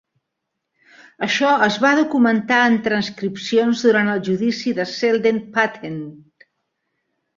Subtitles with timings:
[1.25, 6.01] Això es va documentar en transcripcions durant el judici de Selden Patent.